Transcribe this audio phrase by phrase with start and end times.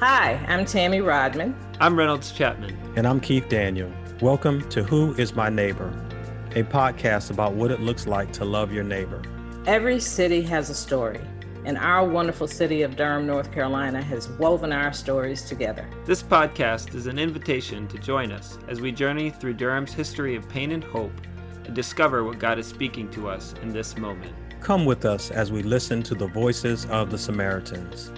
[0.00, 1.56] Hi, I'm Tammy Rodman.
[1.80, 2.76] I'm Reynolds Chapman.
[2.96, 3.90] And I'm Keith Daniel.
[4.20, 5.88] Welcome to Who is My Neighbor,
[6.50, 9.22] a podcast about what it looks like to love your neighbor.
[9.64, 11.22] Every city has a story,
[11.64, 15.88] and our wonderful city of Durham, North Carolina has woven our stories together.
[16.04, 20.46] This podcast is an invitation to join us as we journey through Durham's history of
[20.46, 21.22] pain and hope
[21.64, 24.34] and discover what God is speaking to us in this moment.
[24.60, 28.12] Come with us as we listen to the voices of the Samaritans.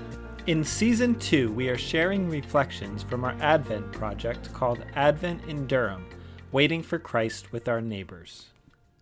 [0.49, 6.07] In season two, we are sharing reflections from our Advent project called Advent in Durham
[6.53, 8.47] Waiting for Christ with Our Neighbors.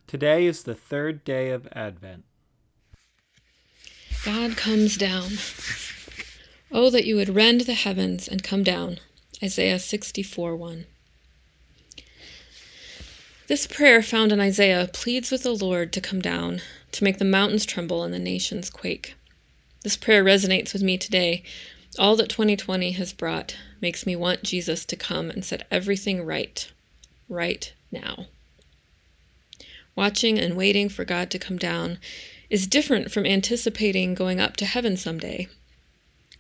[0.08, 2.24] Today is the third day of Advent.
[4.24, 5.34] God comes down.
[6.72, 8.98] Oh, that you would rend the heavens and come down.
[9.40, 10.86] Isaiah 64 1.
[13.46, 17.24] This prayer found in Isaiah pleads with the Lord to come down, to make the
[17.24, 19.14] mountains tremble and the nations quake.
[19.86, 21.44] This prayer resonates with me today.
[21.96, 26.68] All that 2020 has brought makes me want Jesus to come and set everything right,
[27.28, 28.26] right now.
[29.94, 32.00] Watching and waiting for God to come down
[32.50, 35.46] is different from anticipating going up to heaven someday.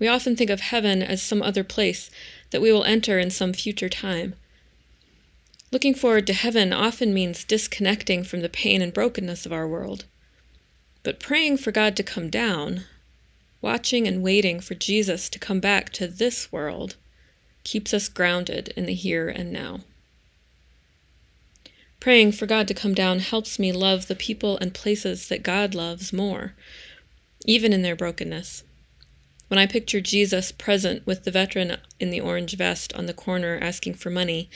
[0.00, 2.10] We often think of heaven as some other place
[2.50, 4.34] that we will enter in some future time.
[5.70, 10.04] Looking forward to heaven often means disconnecting from the pain and brokenness of our world.
[11.04, 12.86] But praying for God to come down
[13.60, 16.96] watching and waiting for Jesus to come back to this world
[17.64, 19.80] keeps us grounded in the here and now.
[21.98, 25.74] Praying for God to come down helps me love the people and places that God
[25.74, 26.54] loves more,
[27.44, 28.62] even in their brokenness.
[29.48, 33.58] When I picture Jesus present with the veteran in the orange vest on the corner
[33.60, 34.48] asking for money,